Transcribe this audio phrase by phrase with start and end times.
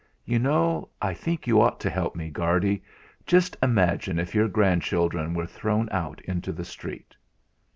[0.25, 2.81] You know, I think you ought to help me, Guardy.
[3.27, 7.15] Just imagine if your grandchildren were thrown out into the street!"